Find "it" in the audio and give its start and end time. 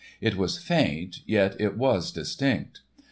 0.19-0.35, 1.59-1.77